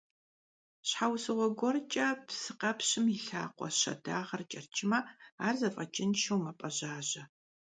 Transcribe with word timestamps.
Щхьэусыгъуэ 0.87 1.47
гуэркӀэ 1.57 2.07
псыкъэпщым 2.25 3.05
и 3.15 3.17
лъакъуэ 3.25 3.67
щэдагъэр 3.79 4.41
кӀэрыкӀмэ, 4.49 4.99
ар 5.45 5.55
зэфӀэкӀыншэу 5.59 6.41
мэпӀэжьажьэ. 6.43 7.23